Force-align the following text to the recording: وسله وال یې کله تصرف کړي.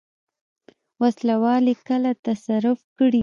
وسله 1.01 1.35
وال 1.43 1.65
یې 1.71 1.75
کله 1.87 2.09
تصرف 2.25 2.79
کړي. 2.97 3.19